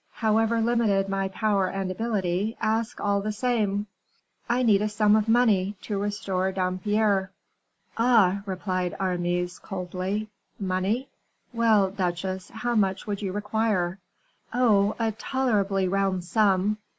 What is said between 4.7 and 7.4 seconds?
a sum of money, to restore Dampierre."